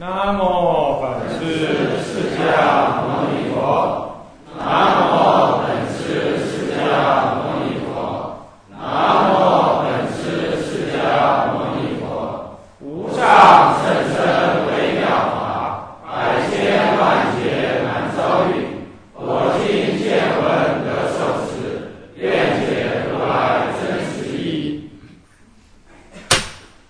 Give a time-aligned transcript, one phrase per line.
[0.00, 0.08] 南
[0.38, 1.44] 无本师
[2.00, 2.40] 释迦
[3.02, 4.16] 牟尼佛。
[4.56, 4.64] 南
[4.96, 8.48] 无本师释迦牟尼佛。
[8.70, 8.80] 南
[9.28, 9.28] 无
[9.82, 10.96] 本师释迦
[11.52, 12.56] 牟尼佛。
[12.80, 14.16] 无上甚深
[14.68, 15.04] 微妙
[15.36, 16.56] 法，百千
[16.98, 18.80] 万劫难遭遇。
[19.12, 20.08] 我今见
[20.40, 20.48] 闻
[20.82, 21.52] 得受持，
[22.16, 22.24] 愿
[22.64, 24.08] 解如来真实
[24.38, 24.88] 义。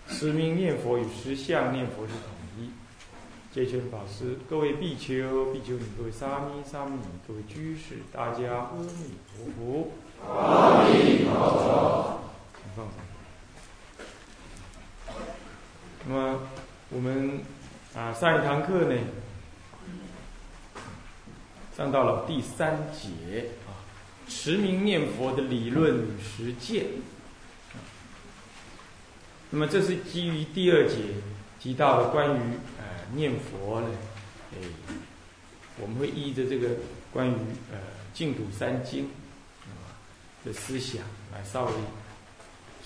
[0.07, 2.71] 持名念佛与实相念佛是统一。
[3.53, 5.46] 戒权法师，各位比丘、
[6.21, 9.91] 比丘尼，各位沙弥、沙弥，各位居士，大家阿弥陀佛。
[10.29, 12.21] 阿弥陀佛。
[12.55, 12.95] 请放松。
[16.07, 16.41] 那么
[16.91, 17.41] 我们
[17.95, 18.95] 啊上一堂课呢，
[21.75, 23.81] 上到了第三节啊，
[24.29, 26.85] 持名念佛的理论与实践。
[29.53, 30.96] 那么这是基于第二节
[31.59, 32.39] 提到的关于
[32.79, 32.84] 呃
[33.15, 33.89] 念佛呢，
[34.53, 34.59] 哎，
[35.80, 36.69] 我们会依着这个
[37.12, 37.34] 关于
[37.73, 37.78] 呃
[38.12, 39.05] 净土三经
[39.64, 39.97] 啊
[40.45, 41.72] 的思想来稍微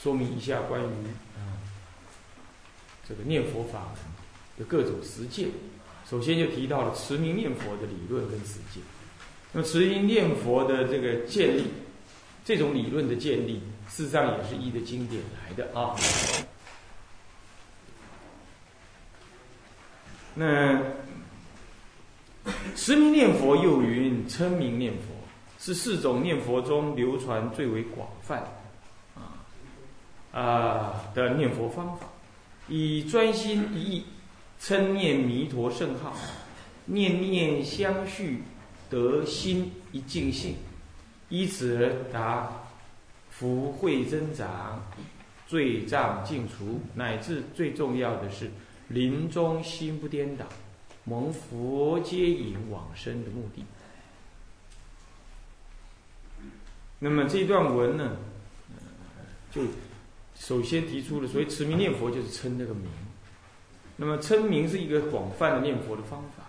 [0.00, 0.84] 说明一下关于
[1.36, 1.58] 啊
[3.08, 3.96] 这个念佛法门
[4.58, 5.48] 的各种实践。
[6.08, 8.82] 首先就提到了持名念佛的理论跟实践。
[9.52, 11.64] 那么持名念佛的这个建立，
[12.44, 15.96] 这种理论的建立，事实上也是依着经典来的啊。
[20.34, 20.78] 那
[22.74, 25.08] 持名念佛又云称名念佛，
[25.58, 28.42] 是四种念佛中流传最为广泛
[29.14, 29.40] 啊
[30.32, 32.06] 啊的念佛方法，
[32.68, 34.04] 以专心一意
[34.60, 36.14] 称念弥陀圣号，
[36.86, 38.42] 念念相续，
[38.90, 40.56] 得心一净性，
[41.28, 42.52] 依此而达
[43.30, 44.84] 福慧增长，
[45.46, 48.50] 罪障尽除，乃至最重要的是。
[48.88, 50.44] 临终心不颠倒，
[51.04, 53.64] 蒙佛接引往生的目的。
[56.98, 58.16] 那么这段文呢，
[59.52, 59.62] 就
[60.34, 62.88] 首先提出了所谓持名念佛，就是称这个名。
[63.96, 66.44] 那么称名是一个广泛的念佛的方法。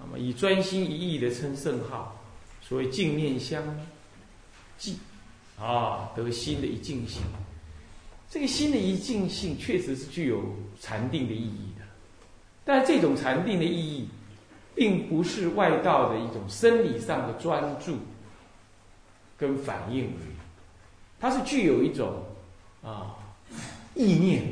[0.00, 2.24] 那么以专心一意的称圣号，
[2.62, 3.62] 所谓净念相
[4.78, 4.96] 继
[5.58, 7.22] 啊，得心的一净性。
[8.30, 11.84] 这个心的一净性确实是具有禅定的意义的，
[12.68, 14.06] 但这种禅定的意义，
[14.74, 17.96] 并不是外道的一种生理上的专注
[19.38, 20.36] 跟反应而已，
[21.18, 22.22] 它是具有一种
[22.82, 23.16] 啊
[23.94, 24.42] 意念。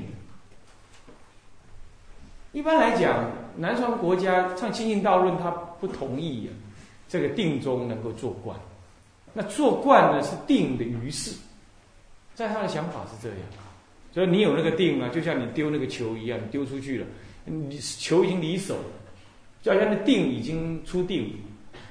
[2.53, 6.49] 一般来讲，南传国家像《清净道论》，他不同意
[7.10, 8.59] 这个定中能够做观。
[9.34, 11.37] 那做观呢，是定的于事，
[12.34, 13.38] 在他的想法是这样。
[14.15, 17.06] 所以你有那个定啊，就像你丢那个球一样，你丢出去了，
[17.46, 18.84] 你球已经离手了，
[19.62, 21.32] 就好像那定已经出定。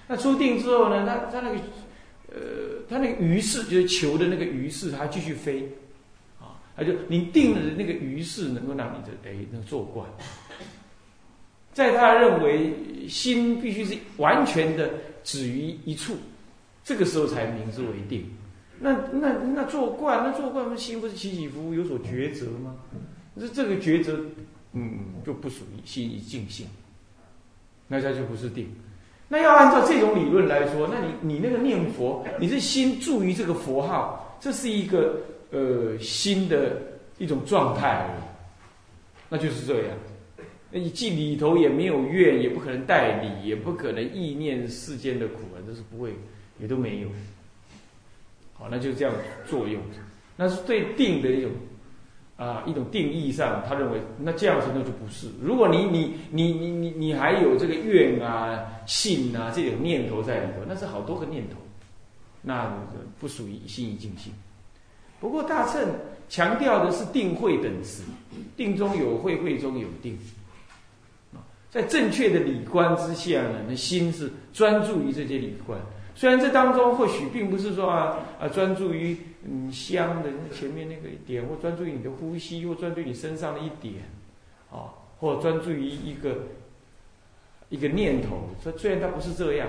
[0.07, 1.55] 那出定之后呢，它它那个
[2.29, 5.67] 呃，他那个鱼势就是球的那个鱼势，它继续飞
[6.39, 10.07] 啊，他就你定的那个鱼势能够让你的哎能做惯。
[11.73, 12.73] 在他认为
[13.07, 14.89] 心必须是完全的
[15.23, 16.16] 止于一处，
[16.83, 18.25] 这个时候才名之为定。
[18.79, 22.75] 那那那做惯，那做惯，心不是起起伏伏有所抉择吗？
[23.39, 24.19] 这这个抉择，
[24.75, 26.68] 嗯，就不属于心一静性，
[27.88, 28.69] 那它就不是定。
[29.28, 35.19] 那要按照这种理论来说，那你你那个念佛，你是心住于这个佛号，这是一个
[35.52, 36.81] 呃心的
[37.18, 38.22] 一种状态而已，
[39.30, 39.97] 那就是这样。
[40.72, 46.14] 那你既里头也没有怨，也不可能代理，也不可能意念世间的苦啊，这是不会，
[46.59, 47.08] 也都没有。
[48.53, 49.16] 好，那就这样
[49.47, 49.81] 作用，
[50.35, 51.52] 那是对定的一种
[52.38, 55.29] 啊一种定义上，他认为那这样子那就不是。
[55.41, 61.56] 如果你你你你你你还有这个愿啊、信啊这种念头在里头，那是好多个念头，
[62.41, 62.72] 那
[63.19, 64.34] 不属于心一境性。
[65.19, 65.81] 不过大乘
[66.28, 68.03] 强调的是定慧等词，
[68.57, 70.17] 定中有慧，慧中有定。
[71.72, 75.78] 在正确的理观之下呢，那心是专注于这些理观。
[76.16, 79.17] 虽然这当中或许并不是说啊啊专注于
[79.47, 84.03] 嗯香的前面那个一点，或专注于你的呼吸，或专注于你身上的一点，
[84.72, 84.90] 啊，
[85.20, 86.44] 或专注于一个
[87.70, 88.50] 一个念头。
[88.64, 89.68] 说虽然它不是这样，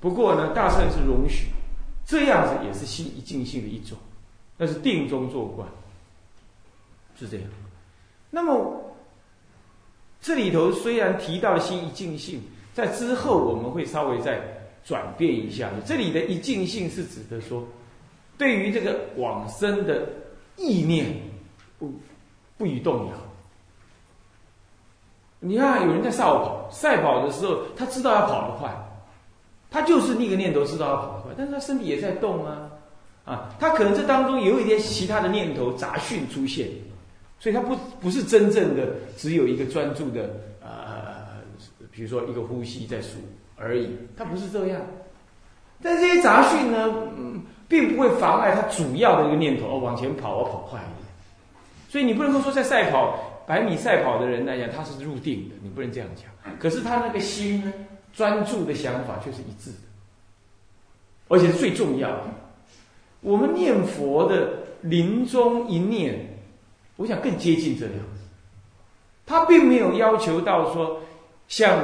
[0.00, 1.46] 不过呢，大圣是容许
[2.06, 3.96] 这样子也是心一静性的一种，
[4.56, 5.68] 那是定中作观，
[7.18, 7.46] 是这样。
[8.30, 8.94] 那么
[10.20, 12.42] 这里头虽然提到了心一静性，
[12.74, 14.56] 在之后我们会稍微再。
[14.84, 17.62] 转变一下，这里的一静性是指的说，
[18.38, 20.08] 对于这个往生的
[20.56, 21.06] 意念
[21.78, 21.92] 不
[22.56, 23.12] 不予动摇，
[25.40, 28.74] 你看有人在赛跑，赛跑的时候，他知道要跑得快，
[29.70, 32.70] 他就是那个念头知道要跑得快，但是他身体也在动啊，
[33.24, 36.68] 啊，他可能这当中有一点其他的念头杂讯出现，
[37.38, 40.30] 所以他不不是真正的只有一个专注的
[40.60, 41.42] 呃，
[41.90, 43.18] 比如说一个呼吸在数
[43.56, 44.80] 而已，他不是这样。
[45.80, 51.06] 但这些杂讯呢，嗯，并不会妨碍他主要的一个念头哦，往前跑，我跑快一点。
[51.88, 56.24] 所以你不能够说在赛跑百米赛跑的人来讲，他是入定的，你不能这样讲。
[56.58, 57.72] 可是他那个心呢，
[58.14, 59.76] 专注的想法却是一致的，
[61.28, 62.24] 而且是最重要的。
[63.20, 64.50] 我们念佛的
[64.80, 66.18] 临终一念，
[66.96, 68.22] 我想更接近这样子。
[69.26, 71.00] 他并没有要求到说
[71.48, 71.78] 像。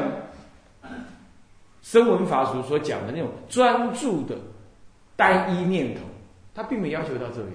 [1.83, 4.35] 声闻法所所讲的那种专注的
[5.17, 6.01] 单一念头，
[6.55, 7.53] 他并没要求到这样，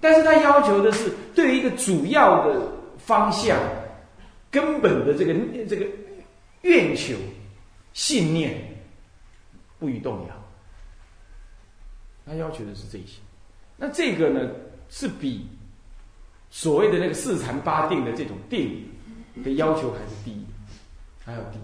[0.00, 3.58] 但是他要求的是对于一个主要的方向、
[4.50, 5.34] 根本的这个
[5.66, 5.86] 这个
[6.62, 7.14] 愿求、
[7.92, 8.56] 信念
[9.78, 10.34] 不予动摇。
[12.26, 13.18] 他要求的是这些，
[13.76, 14.50] 那这个呢
[14.90, 15.46] 是比
[16.50, 18.86] 所谓的那个四禅八定的这种定
[19.42, 20.44] 的要求还是低，
[21.24, 21.58] 还要低。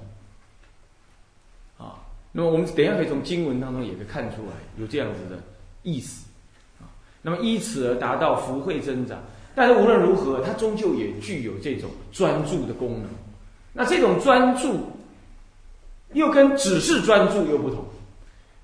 [2.37, 5.41] 那么我们等一下可以从经文当中也可以看出来有这样子的
[5.85, 6.27] 意思
[6.81, 6.91] 啊。
[7.23, 9.23] 那么依此而达到福慧增长，
[9.55, 13.05] 但是无论如何，它终究也具有这种专注的功能。
[13.73, 14.81] 那这种专注
[16.13, 17.85] 又跟只是专注又不同。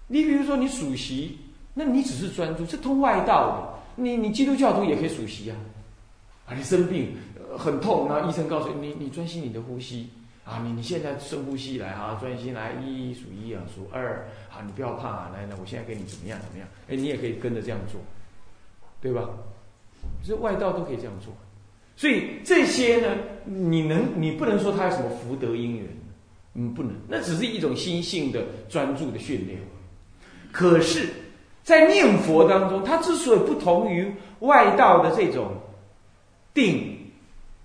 [0.09, 1.39] 你比如说你数息，
[1.73, 3.57] 那你只是专注，这通外道
[3.97, 4.03] 的。
[4.03, 5.57] 你你基督教徒也可以数息啊。
[6.47, 7.13] 啊，你生病
[7.57, 10.09] 很痛，然后医生告诉你，你专心你的呼吸。
[10.45, 16.67] 啊，你你现在深呼吸来哈，专心来，一数一啊，数二，好，你不要怕，啊来来，我现在给你怎么样怎么样？
[16.89, 18.01] 哎，你也可以跟着这样做，
[19.01, 19.29] 对吧？
[20.25, 21.33] 这外道都可以这样做，
[21.95, 25.87] 所以这些呢，你能你不能说他有什么福德因缘，
[26.55, 29.61] 嗯，不能，那只是一种心性的专注的训练。
[30.51, 31.09] 可是，
[31.63, 35.53] 在念佛当中，它之所以不同于外道的这种
[36.53, 36.99] 定，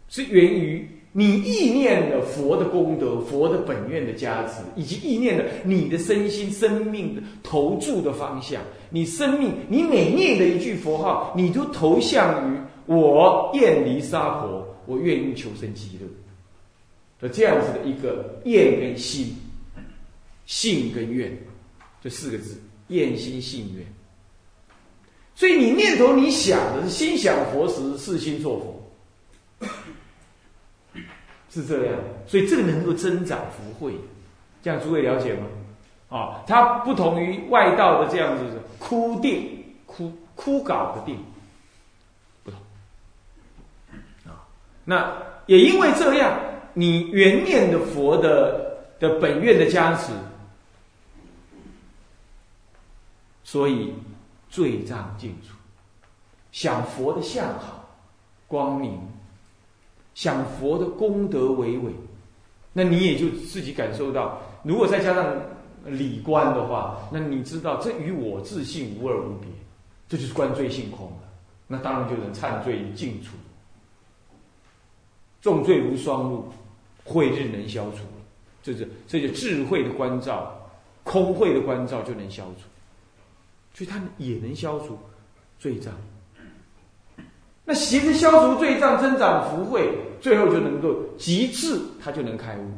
[0.07, 0.87] 是源于。
[1.17, 16.07] 你意念的佛的功德、佛的本愿的加持，以及意念的你的身心、生命的投注的方向，你生命，你每念的一句佛号，你都投向于我愿离沙婆，我愿意求生极乐
[17.21, 19.33] 的这样子的一个愿跟心、
[20.45, 21.31] 信跟愿
[22.03, 22.59] 这四个字：
[22.89, 23.85] 愿心信愿。
[25.33, 29.69] 所以你念头你想的是心想佛时，是心作佛。
[31.55, 31.95] 是这样，
[32.27, 33.95] 所以这个能够增长福慧，
[34.61, 35.47] 这样诸位了解吗？
[36.09, 41.17] 啊，它不同于外道的这样子的枯定、枯枯槁的定，
[42.43, 42.59] 不同。
[44.25, 44.43] 啊，
[44.83, 45.15] 那
[45.45, 46.37] 也因为这样，
[46.73, 50.11] 你原念的佛的的本愿的加持，
[53.45, 53.93] 所以
[54.49, 55.55] 罪障尽除，
[56.51, 57.87] 想佛的相好，
[58.45, 58.99] 光明。
[60.15, 61.91] 想佛的功德伟伟，
[62.73, 64.41] 那你也就自己感受到。
[64.63, 65.39] 如果再加上
[65.85, 69.47] 理观的话，那你知道这与我自信无二无别，
[70.09, 71.17] 这就是观罪性空了。
[71.67, 73.35] 那当然就能忏罪尽除，
[75.41, 76.51] 重罪如霜露，
[77.03, 78.23] 慧日能消除了。
[78.63, 80.55] 这是这就智慧的关照，
[81.03, 82.63] 空慧的关照就能消除，
[83.73, 84.97] 所以它也能消除
[85.59, 85.93] 罪障。
[87.65, 89.91] 那习着消除罪障，增长福慧，
[90.21, 92.71] 最后就能够极致，他就能开悟。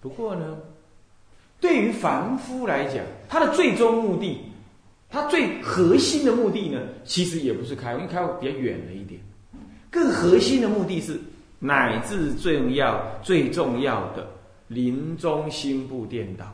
[0.00, 0.56] 不过呢，
[1.60, 4.40] 对于凡夫来讲，他的最终目的，
[5.10, 9.20] 他最核心的目的呢，其实也不是开悟，因为开悟比较远了一点。
[9.90, 11.20] 更核心的目的是，
[11.58, 14.30] 乃至最重要、最重要的
[14.68, 16.46] 临终心不颠倒。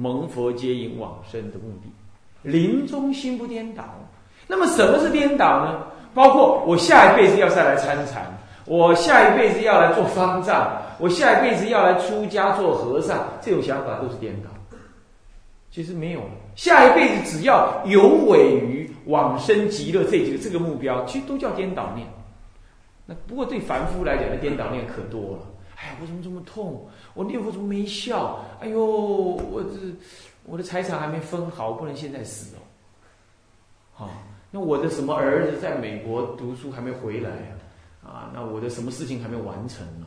[0.00, 1.90] 蒙佛接引往生的目的，
[2.48, 3.84] 临终心不颠倒。
[4.46, 5.82] 那么什么是颠倒呢？
[6.14, 8.24] 包括我下一辈子要再来参禅，
[8.64, 14.48] 我下一辈子要来做方丈，我下一辈子要来出家做和尚，这种想法都是颠倒。
[15.72, 16.20] 其实没有，
[16.54, 22.06] 下一辈子只要有违于往生极乐这几个这个目标，其实都叫颠倒念。
[23.04, 25.38] 那不过对凡夫来讲，那颠倒念可多了。
[25.80, 26.88] 哎，我怎么这么痛？
[27.14, 28.44] 我念佛怎么没效？
[28.60, 29.78] 哎呦，我这
[30.44, 32.60] 我的财产还没分好，我不能现在死哦。
[33.92, 34.10] 好，
[34.50, 38.04] 那我的什么儿子在美国读书还没回来啊？
[38.04, 40.06] 啊，那我的什么事情还没完成呢？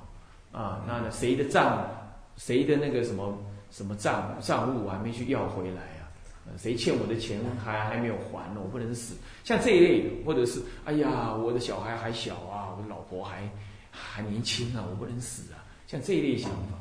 [0.52, 1.88] 啊，那谁的账，
[2.36, 3.38] 谁的那个什么
[3.70, 6.12] 什么账账务我还没去要回来啊？
[6.58, 8.60] 谁欠我的钱还还没有还呢？
[8.62, 9.16] 我不能死。
[9.46, 13.50] 像这一类，或者是哎呀，我的小孩还小啊，我的老婆还
[13.90, 15.61] 还年轻啊，我不能死啊。
[15.92, 16.78] 像这一类想法，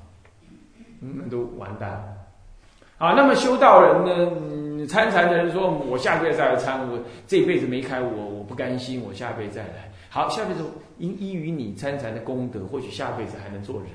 [1.00, 2.16] 那都完蛋了。
[2.98, 4.86] 啊，那么修道人呢？
[4.86, 9.90] 参禅的人说：“我下辈子再来参，我这辈子没开我，我不甘心，我下辈子再来。
[10.08, 10.62] 好，下辈子
[10.98, 13.86] 因依于你参禅的功德，或许下辈子还能做人。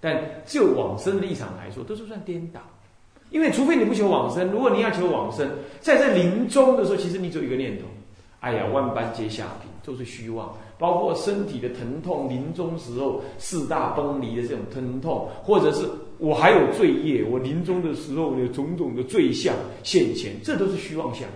[0.00, 2.60] 但就往生的立场来说，都是算颠倒。”
[3.28, 5.46] 因为除非你不求往生，如果你要求往生，
[5.80, 7.84] 在这临终的时候，其实你只有一个念头：
[8.44, 10.54] 哎呀，万般皆下品，都是虚妄。
[10.78, 21.26] 包括身体的疼痛，临终时候四大崩离的这种疼痛，或者是我还有罪业，我临终的时候有种种的罪相现前，这都是虚妄相。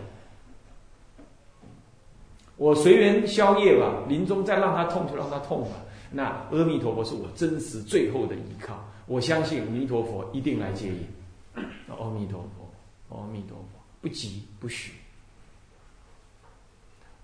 [2.57, 5.71] 我随缘消业吧，临终再让他痛就让他痛吧。
[6.11, 11.65] 那阿弥陀佛是我真实最后的依靠，我相信弥陀佛一定来接引。
[11.89, 14.93] 阿弥陀佛，阿弥陀佛，不急不许，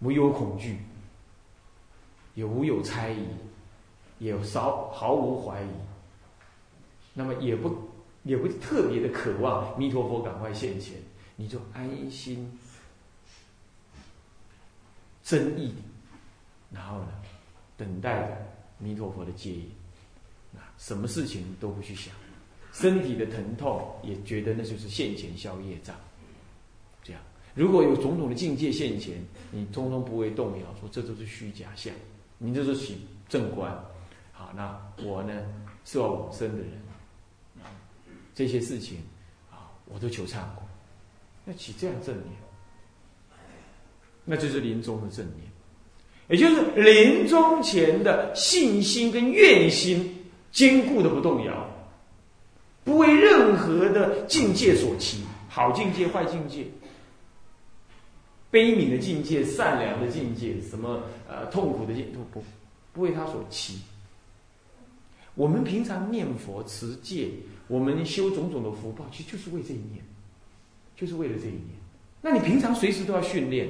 [0.01, 0.79] 无有恐惧，
[2.35, 3.27] 也无有猜疑，
[4.19, 5.69] 也少毫无怀疑。
[7.13, 7.77] 那么也不
[8.25, 10.97] 也不特别的渴望弥陀佛赶快现前，
[11.37, 12.59] 你就安心
[15.23, 15.75] 真意，
[16.71, 17.09] 然后呢，
[17.77, 18.37] 等待着
[18.79, 19.71] 弥陀佛的接引，
[20.57, 22.13] 啊，什么事情都不去想。
[22.73, 25.95] 身体的疼痛也觉得那就是现前消业障，
[27.55, 29.15] 如果有种种的境界现前，
[29.51, 31.93] 你通通不会动摇，说这都是虚假相，
[32.39, 33.73] 你这是起正观。
[34.33, 35.33] 好，那我呢
[35.85, 36.73] 是要往生的人，
[38.35, 38.99] 这些事情
[39.51, 40.63] 啊，我都求忏悔，
[41.47, 42.27] 要起这样正念，
[44.25, 45.47] 那就是临终的正念，
[46.29, 51.71] 也就是临终前的信心跟愿心坚固的不动摇。
[52.83, 56.67] 不为任何的境界所欺，好境界、坏境界，
[58.55, 62.41] 悲悯的境界、善良的境界，什么呃痛苦的境都不
[62.93, 63.81] 不为他所欺。
[65.35, 67.31] 我们平常念佛持戒，
[67.67, 70.05] 我们修种种的福报，其实就是为这一念，
[70.95, 71.75] 就是为了这一念。
[72.23, 73.69] 那你平常随时都要训练。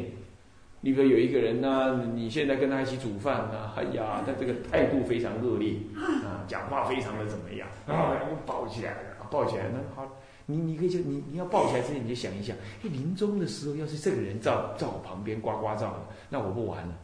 [0.83, 8.95] 你比如有一个人呢，你现在跟他一起煮饭呢，哎呀，他这个态度非常恶劣啊，讲话非常的怎么样啊，又抱起来，
[9.31, 10.07] 抱起来，那好，
[10.47, 15.95] 你你可以就你你要抱起来之前你就想一想，哎，临终的时候要是这个人在在我旁边呱呱叫，
[16.29, 16.95] 那我不完了，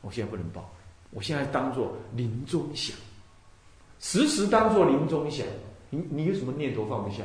[0.00, 0.68] 我现在不能抱，
[1.10, 2.96] 我现在当做临终想，
[4.00, 5.46] 时时当做临终想，
[5.90, 7.22] 你你有什么念头放不下？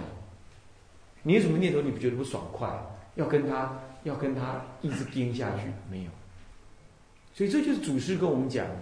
[1.24, 2.68] 你有什么念头你不觉得不爽快？
[3.16, 3.78] 要跟他。
[4.04, 6.12] 要跟他一直盯下去，没有。
[7.34, 8.76] 所以这就是祖师跟我们讲的：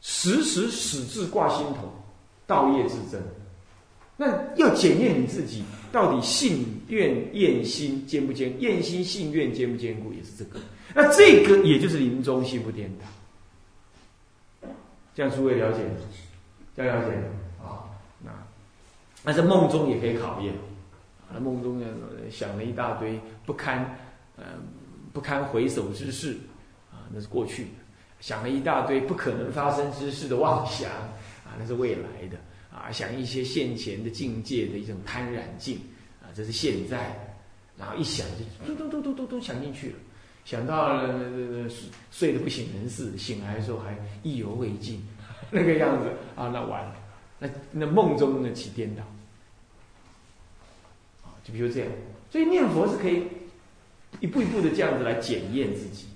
[0.00, 1.92] 时时始至挂心头，
[2.46, 3.20] 道业自增。
[4.16, 8.52] 那要检验你自己，到底信愿愿心坚不坚？
[8.60, 10.12] 愿心信愿坚不坚固？
[10.12, 10.58] 也是这个。
[10.94, 14.68] 那这个也就是临终心不颠倒。
[15.14, 15.90] 这样诸位了解吗？
[16.74, 17.14] 这样了解
[17.62, 17.84] 啊？
[18.24, 18.30] 那
[19.22, 20.54] 那在梦中也可以考验。
[21.28, 21.82] 啊，梦中
[22.30, 23.98] 想了一大堆不堪。
[24.38, 24.44] 嗯，
[25.14, 26.36] 不堪回首之事，
[26.92, 27.70] 啊，那是过去的；
[28.20, 32.36] 想了一大堆不可能发生之事的妄想，啊，那是未来的；
[32.76, 35.78] 啊，想一些现前的境界的一种贪染境，
[36.20, 37.16] 啊，这是现在。
[37.78, 39.94] 然后一想就嘟嘟嘟嘟嘟嘟想进去了，
[40.44, 45.02] 想到了睡睡得不省人事，醒来的时候还意犹未尽，
[45.50, 46.96] 那个样子啊，那完了，
[47.38, 49.02] 那那梦中的起颠倒，
[51.24, 51.88] 啊，就比如这样，
[52.30, 53.24] 所以念佛是可以。
[54.20, 56.06] 一步一步的这样子来检验自己，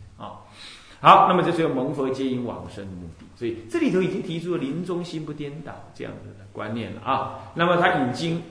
[1.01, 7.41] 好，那么这是蒙佛接引往生的目的，所以这里头已经提出了临终心不颠倒这样的观念了啊。
[7.55, 8.43] 那么他引经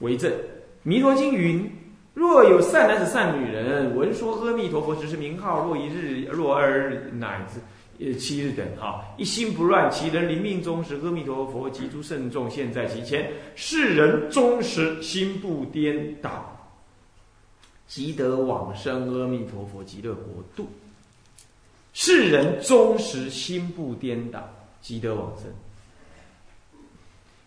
[0.00, 0.28] 为证，
[0.82, 1.70] 《弥陀经》云：
[2.12, 7.60] 若有善男子、善女人，闻说阿弥陀佛，只是名号，若一日、若二日，乃至
[8.04, 16.50] 呃七日等，哈，一心不乱，其人临命终时，阿弥陀佛及诸圣众现，在其前，世人终时心不颠倒。
[17.86, 20.68] 即得往生阿弥陀佛极乐国度，
[21.94, 24.46] 世人终时心不颠倒，
[24.82, 25.46] 即得往生。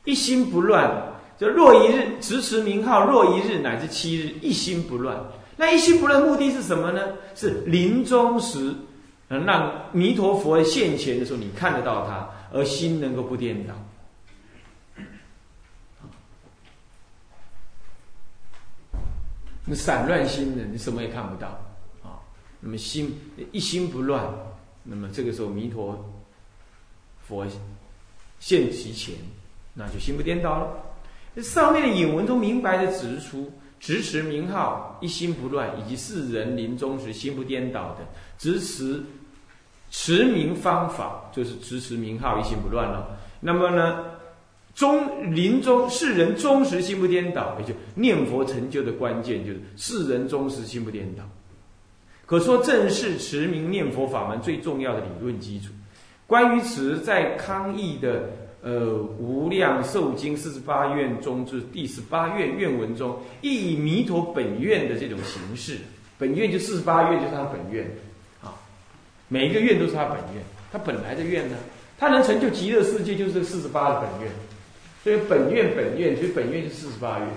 [0.06, 0.89] 一心不乱，
[1.38, 5.22] 就若一日持持名号，若一日乃至七日，一心不乱。
[5.58, 7.01] 那一心不乱目的是什么呢？
[7.36, 8.74] 是临终时，
[9.27, 13.74] 让弥陀佛现前的时候，你看得到他，而心能够不颠倒。
[19.66, 20.63] 那散乱心的？
[20.63, 21.60] 你什么也看不到。
[22.60, 23.16] 那么心
[23.52, 24.24] 一心不乱，
[24.84, 26.04] 那么这个时候弥陀
[27.22, 27.46] 佛
[28.40, 29.16] 现其前，
[29.74, 31.44] 那就心不颠倒了。
[31.44, 38.00] 上面的引文中明白的指出，执持名号一心不乱，以及世人临终时心不颠倒的
[38.40, 39.04] 执持
[39.92, 43.20] 持名方法，就是执持名号一心不乱了。
[43.40, 44.04] 那么呢，
[44.74, 51.24] 终临终世人终时心不颠倒，也就念佛成就的关键就是世人终时心不颠倒。
[52.28, 55.68] 可说正是持名念佛法门最重要的理论基础。
[56.28, 58.30] 关于此，在康义的
[58.62, 65.78] 呃无量寿经四十八愿中就是第十八愿愿文中，亦以弥陀本愿的这种形式，
[66.18, 67.86] 本愿就四十八愿就是他本愿，
[68.44, 68.52] 啊，
[69.30, 71.56] 每一个愿都是他本愿，他本来的愿呢，
[71.98, 74.32] 他能成就极乐世界就是四十八的本愿，
[75.02, 77.28] 所以本愿本愿，所以本愿就四十八愿，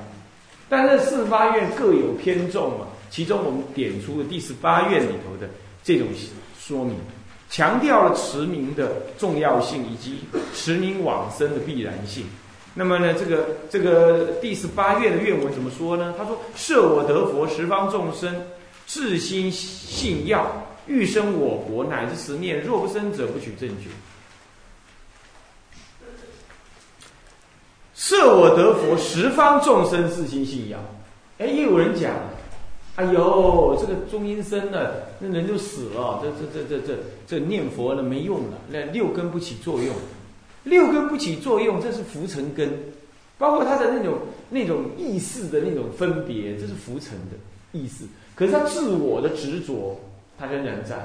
[0.69, 2.89] 但是四十八愿各有偏重嘛。
[3.11, 5.51] 其中我们点出了第十八愿里头的
[5.83, 6.07] 这种
[6.59, 6.97] 说明，
[7.51, 10.21] 强调了持名的重要性以及
[10.55, 12.25] 持名往生的必然性。
[12.73, 16.15] 那么呢，这个这个第十八愿的愿文怎么说呢？
[16.17, 18.33] 他说：“设我得佛，十方众生
[18.87, 20.47] 至心信要，
[20.87, 23.89] 欲生我国，乃至十念，若不生者，不取正觉。”
[27.93, 30.79] 设我得佛，十方众生至心信要。
[31.39, 32.15] 哎，也有人讲。
[33.01, 36.23] 哎呦，这个中阴身呢，那人就死了。
[36.23, 39.95] 这这这这这这念佛了没用了，那六根不起作用，
[40.65, 42.71] 六根不起作用，这是浮尘根，
[43.39, 44.19] 包括他的那种
[44.51, 47.39] 那种意识的那种分别，这是浮尘的
[47.73, 48.05] 意识。
[48.35, 49.99] 可是他自我的执着，
[50.39, 50.97] 他仍然在。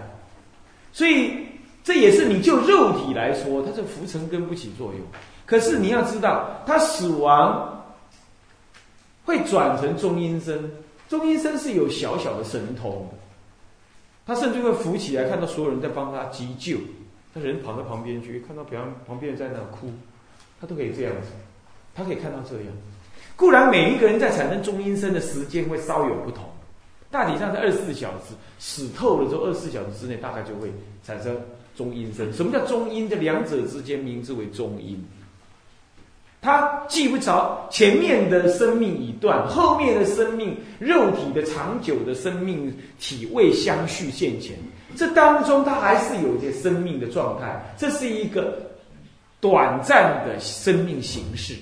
[0.91, 1.45] 所以
[1.81, 5.01] 这也是你就肉体来说，它是浮尘根不起作用。
[5.45, 7.85] 可是你要知道，他死亡
[9.23, 10.69] 会转成中阴身。
[11.07, 13.07] 中医生是有小小的神通，
[14.25, 16.77] 他甚至会浮起来，看到所有人在帮他急救，
[17.33, 19.91] 他人跑到旁边去，看到别人旁边人在那哭，
[20.59, 21.29] 他都可以这样子，
[21.93, 22.65] 他可以看到这样。
[23.35, 26.43] 固然每一个人在产生中阴身的时间会稍有不同，
[27.11, 30.71] 大体上在二十四小时死透了之后，二十四小时之内大概就会
[31.03, 31.37] 产生
[31.75, 32.33] 中阴身。
[32.33, 33.07] 什么叫中阴？
[33.09, 35.03] 这两者之间名字为中阴。
[36.41, 44.55] 他记不着前面的生命已断，后面的生命肉体的长久的生命体未相续现前，
[44.95, 48.61] 这当中他还是有些生命的状态，这是一个
[49.39, 51.55] 短暂的生命形式。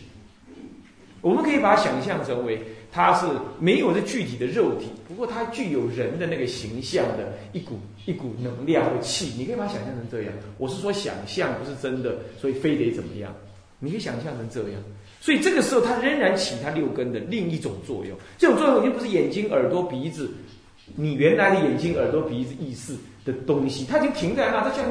[1.22, 3.26] 我们可以把它想象成为，它是
[3.58, 10.34] 没有的具体的肉体，不过它具有人的那个形象的一股一股能量和气，你可以把它想象成这样。
[10.58, 13.34] 我是说想象，不是真的，所以非得怎么样。
[13.84, 14.82] 你可以想象成这样，
[15.20, 18.18] 所以这个时候它仍然起它六根的另一种作用。
[18.38, 20.32] 这种作用已经不是眼睛、耳朵、鼻子，
[20.96, 24.62] 你原来的眼睛、耳朵、鼻子意识的东西，它已经停在那。
[24.62, 24.86] 它像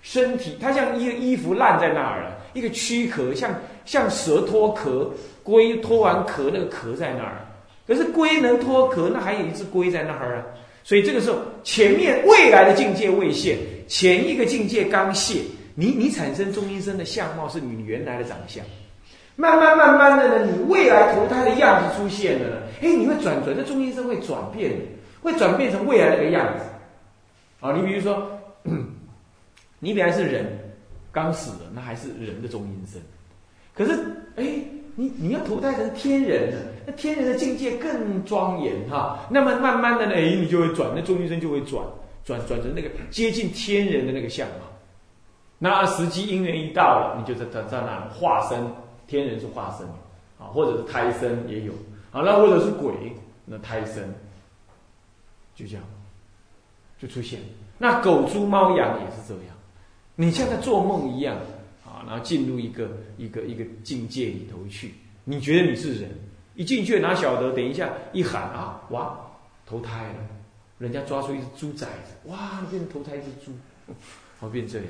[0.00, 5.10] 身体，它像一个衣服烂在那儿了，一个躯壳，像像蛇脱壳，
[5.42, 7.46] 龟脱完壳，那个壳在那儿。
[7.86, 10.46] 可是龟能脱壳，那还有一只龟在那儿啊。
[10.84, 15.42] 所以这个时候，前面未来的境界未现，前一个境界刚现。
[15.74, 18.64] 你你产生中阴身的相貌是你原来的长相，
[19.36, 24.72] 慢慢慢慢的呢，你未来投胎的样子出现了，哎，你会转转，这中阴身会转变，
[25.22, 26.64] 会转变成未来那个样子，
[27.60, 28.30] 啊，你比如说，
[29.78, 30.46] 你本来是人，
[31.10, 33.00] 刚死了，那还是人的中阴身，
[33.74, 33.98] 可是，
[34.36, 34.44] 哎，
[34.94, 41.82] 你你要投胎成天人了，那天人的境界更庄严哈，那么慢慢的呢，哎，你就会转，那中阴身就会转
[42.24, 44.71] 转转成那个接近天人的那个相貌。
[45.64, 48.66] 那时机因缘一到了，你就在在在那化身，
[49.06, 49.86] 天人是化身，
[50.36, 51.72] 啊，或者是胎身也有，
[52.10, 52.92] 啊，那或者是鬼，
[53.44, 54.12] 那胎身，
[55.54, 55.84] 就这样，
[56.98, 57.38] 就出现。
[57.78, 59.54] 那狗、猪、猫、羊也是这样，
[60.16, 61.36] 你像在做梦一样，
[61.86, 66.10] 啊，然后进入一个一个一个境界里头去，你觉得你是人，
[66.56, 69.16] 一进去哪晓得，等一下一喊啊，哇，
[69.64, 70.18] 投胎了，
[70.78, 73.52] 人家抓出一只猪崽子，哇，变成投胎一只猪，
[74.40, 74.88] 哦，变这样。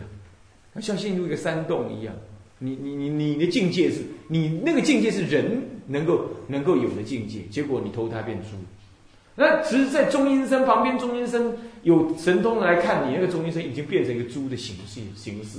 [0.81, 2.15] 像陷入一个山洞一样，
[2.59, 8.57] 你你你你的境界是你那个境界是人能够能够有的境界，结果你投胎变猪，
[9.35, 15.59] 那只是在中阴身旁边，中阴身有神通来看你那个中阴身已经变成一个猪的形式形式。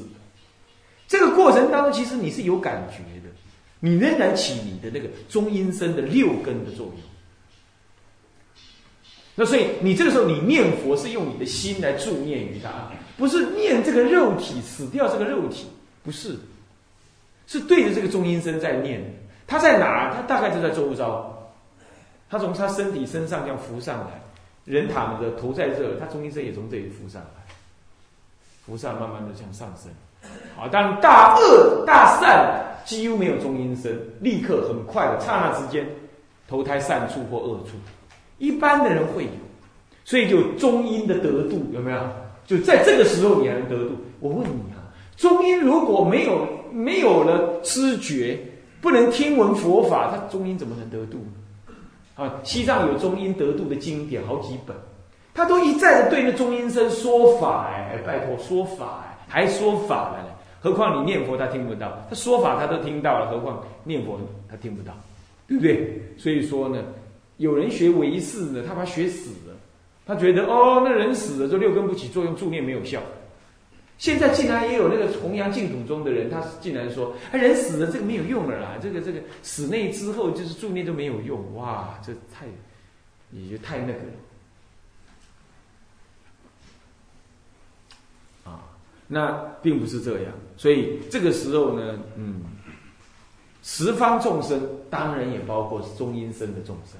[1.07, 3.29] 这个过程当中，其实你是有感觉的，
[3.79, 6.95] 你仍然起你的那个中阴身的六根的作用。
[9.35, 12.69] 那所以你这个时候你念佛是用你的心来助念于他。
[13.15, 15.67] 不是念这个肉体死掉这个肉体，
[16.03, 16.35] 不是，
[17.45, 19.03] 是对着这个中阴身在念。
[19.45, 20.11] 他在哪？
[20.15, 21.29] 他大概就在周遭。
[22.27, 24.19] 他从他身体身上这样浮上来，
[24.65, 27.53] 人躺着头在这，他中阴身也从这里浮上来，
[28.65, 29.91] 浮上慢慢的向上升。
[30.55, 35.87] 好，当大恶大善几乎没有中阴身，立刻很快的刹那之间，
[36.47, 37.77] 投胎善处或恶处，
[38.37, 39.29] 一般的人会有，
[40.03, 41.99] 所以就中阴的得度有没有？
[42.45, 43.95] 就在这个时候你还能得度？
[44.19, 48.37] 我问你啊，中阴如果没有没有了知觉，
[48.81, 51.19] 不能听闻佛法，他中阴怎么能得度？
[52.15, 54.75] 啊，西藏有中阴得度的经典好几本，
[55.33, 60.29] 他都一再的对那中阴身说法，哎，拜托说法，哎，还说法了呢。
[60.59, 64.19] 何况你念佛他听不到，他说法他都听到了，何况念佛
[64.49, 64.93] 他听不到，
[65.47, 66.01] 对不对？
[66.17, 66.83] 所以说呢，
[67.37, 69.55] 有人学唯识呢，他把学死了，
[70.05, 73.01] 他觉得哦，那人死了就六根不起作用，助念没有效。
[73.97, 82.45] 现在竟然也有那个弘扬净土宗的人，他竟然说，哎，人死了这个没有用了啦，这个这个死内之后就是助念都没有用，哇，这太，
[83.31, 84.05] 也就太那个了。
[88.45, 88.63] 啊
[89.07, 92.41] 那并不是这样，所以这个时候呢，嗯，
[93.61, 96.99] 十方众生当然也包括中阴身的众生，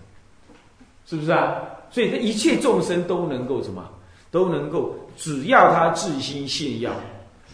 [1.06, 1.62] 是不是啊？
[1.89, 3.88] 所以这一切众生都能够什么？
[4.32, 6.92] 都能够，只要他自心信要，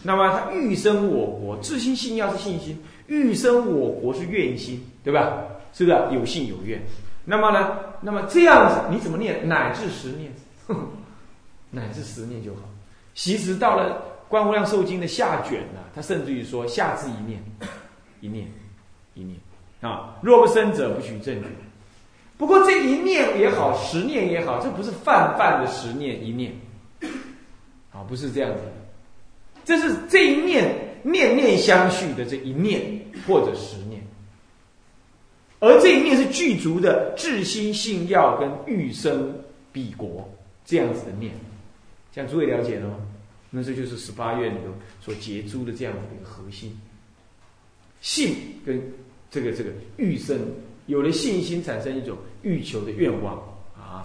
[0.02, 5.42] 那么他欲生我国，自心信要是信心，欲生我国是愿心，对吧？
[5.72, 6.80] 是不是有信有愿？
[7.24, 7.76] 那么呢？
[8.00, 9.46] 那么这样子你怎么念？
[9.46, 10.32] 乃至十念，
[11.70, 12.60] 乃至十念就好。
[13.14, 14.06] 其实到了。
[14.30, 17.42] 观无量寿经的下卷呢，他甚至于说下至一念，
[18.20, 18.46] 一念，
[19.14, 19.36] 一念
[19.80, 21.48] 啊，若不生者不许正觉。
[22.40, 26.50] 不过这一念也好，十念也好，这不是泛泛的十念一念，
[27.92, 28.72] 啊，不是这样子的，
[29.62, 32.80] 这是这一念念念相续的这一念
[33.26, 34.02] 或者十念，
[35.58, 39.38] 而这一念是具足的至心信要跟欲生
[39.70, 40.26] 彼国
[40.64, 41.34] 这样子的念，
[42.10, 42.96] 像诸位了解了吗？
[43.50, 46.74] 那这就是十八愿里头所结出的这样子的一个核心，
[48.00, 48.80] 信跟
[49.30, 50.38] 这个这个欲生，
[50.90, 53.36] 有了信心产生一种欲求的愿望
[53.74, 54.04] 啊，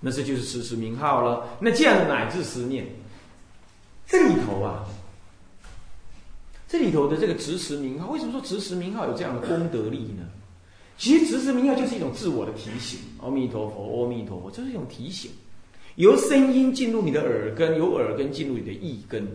[0.00, 1.46] 那这就是持持名号了。
[1.60, 2.84] 那这样乃至十念，
[4.06, 4.84] 这里头啊，
[6.68, 10.24] 这里头的这个持持名号，为什么说持持名号有这样的功德力呢？
[10.98, 15.30] 其实持持名号就是一种自我的提醒，阿弥陀佛，阿弥陀佛，这是一种提醒。
[15.94, 19.26] 由声音进入你的耳根，由耳根进入你的意根，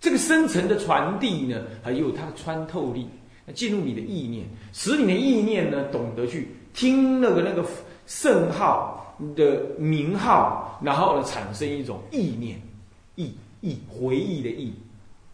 [0.00, 3.08] 这个深层的传递呢，还有它的穿透力，
[3.52, 7.64] 进入你的意念，使你的意念呢懂得去听那个那个
[8.06, 12.60] 圣号的名号，然后呢产生一种意念，
[13.16, 14.72] 意意回忆的意，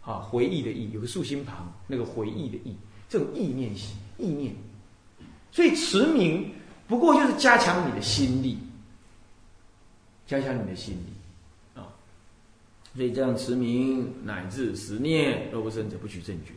[0.01, 2.75] 啊回忆的意，有个竖心旁，那个回忆的意，
[3.09, 3.71] 这种意念
[4.17, 4.53] 意念，
[5.51, 6.51] 所以持名
[6.87, 8.57] 不过就是加强你的心力。
[10.27, 11.85] 加强你的心力啊，
[12.95, 16.51] 所以这样持名乃至十念，若不生者不取正觉。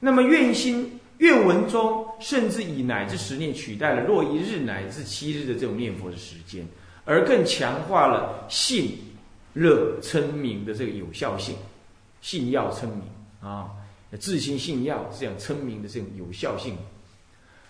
[0.00, 6.66] 那么愿心愿文中，甚至以乃至十念取代了若一日乃至七日的这种念佛的时间，
[7.04, 8.98] 而更强化了信
[9.54, 11.56] 乐称名的这个有效性。
[12.20, 13.02] 信要称名
[13.40, 13.70] 啊，
[14.18, 16.76] 自心信要这样称名的这种有效性。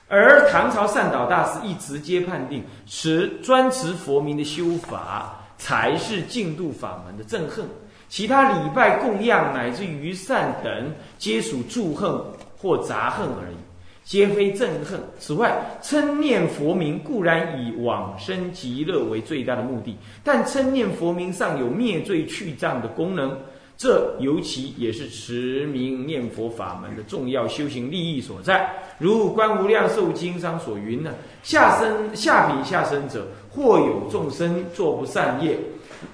[0.09, 7.67] 而唐朝善导大师亦直接判定，持专持佛名的修法才是净度法门的正恨，
[8.09, 12.11] 其他礼拜供养乃至于善等，皆属助恨
[12.57, 13.57] 或杂恨而已，
[14.03, 14.99] 皆非正恨。
[15.19, 23.39] 此外，称念佛名固然以往生极乐为最大的目的，但称念佛名尚有灭罪去障的功能。
[23.77, 28.69] 这尤其也是持名念佛法门的重要修行利益所在。
[28.99, 35.57] 如《观无量寿经》上所云呢：下生下品下生者，或有众生作不善业，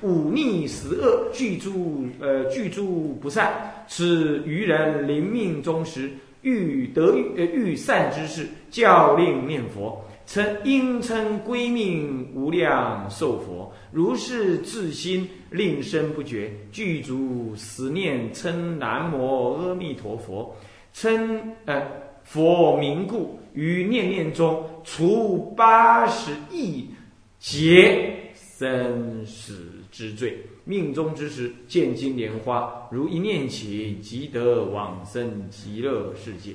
[0.03, 3.85] 忤逆十恶，具诸呃具诸不善。
[3.89, 6.11] 此愚人临命终时，
[6.43, 10.03] 欲得呃欲善之事，教令念佛。
[10.27, 20.57] 称应称归命无量寿佛，如是自心令身不绝，具足十念称南无阿弥陀佛，
[20.95, 21.87] 称呃
[22.23, 26.89] 佛名故，于念念中除八十亿
[27.39, 36.53] 劫生死之罪，命中之时见金莲花，如一念起，即得往生极乐世界。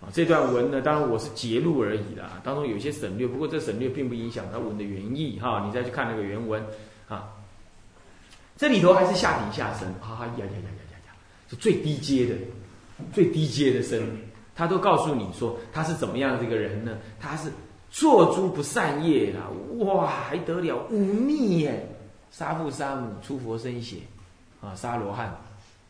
[0.00, 5.64] 啊，这段文呢，当然我是截录而已啦，当中有些省略，不过这省略并不影响它文的原意哈。
[5.64, 6.60] 你再去看那个原文
[7.08, 7.30] 啊，
[8.56, 11.14] 这里头还是下品下生，啊呀呀呀呀呀呀，
[11.48, 12.34] 是最低阶的，
[13.12, 14.02] 最低阶的生，
[14.56, 16.98] 他都告诉你说他是怎么样的一个人呢？
[17.20, 17.48] 他是
[17.92, 19.42] 做诸不善业啦，
[19.84, 21.86] 哇，还得了忤逆耶，
[22.32, 23.98] 杀父杀母，出佛身血，
[24.60, 25.32] 啊，杀罗汉。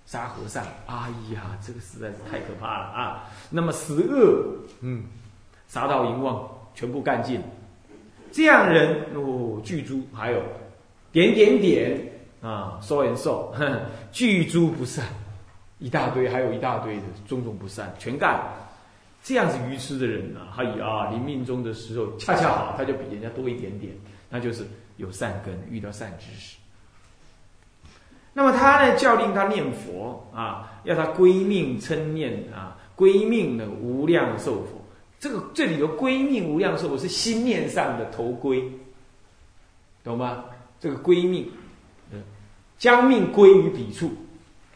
[0.04, 3.30] 杀和尚，哎呀，这个实在是太可怕了啊！
[3.48, 5.04] 那么十恶，嗯，
[5.68, 7.40] 杀盗淫妄全部干尽。
[8.32, 10.42] 这样人哦，具足还有
[11.12, 12.12] 点点点
[12.42, 13.54] 啊，so and so，
[14.10, 15.06] 具足不善，
[15.78, 18.52] 一大堆，还有一大堆的种种不善全干了。
[19.22, 23.94] 这样子愚痴的人呢，他以啊临命终的时候恰恰好，他就比人家多一点点，
[24.28, 26.56] 那就是有善根，遇到善知识。
[28.32, 34.82] 那么他呢，教令他念佛啊，要他归命称念啊，归命的无量寿佛。
[35.20, 38.68] 这个这里的归命无量寿佛是心念上的头归，
[40.02, 40.44] 懂吗？
[40.80, 41.48] 这个归命，
[42.10, 42.20] 嗯，
[42.76, 44.10] 将命归于彼处，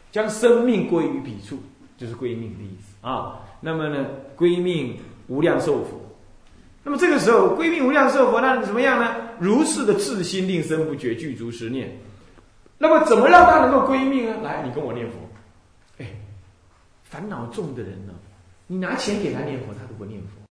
[0.09, 1.59] 将生命归于彼处，
[1.97, 3.41] 就是归命的意思啊。
[3.59, 5.99] 那么呢，归命无量寿佛。
[6.83, 9.15] 那么这个时候归命无量寿佛，那怎么样呢？
[9.39, 11.95] 如是的自心令生不绝，具足十念。
[12.77, 14.37] 那么怎么让他能够归命呢？
[14.43, 15.15] 来，你跟我念佛。
[15.97, 16.05] 哎，
[17.03, 18.13] 烦恼重的人呢，
[18.67, 20.36] 你拿钱给他念佛，他都不念佛。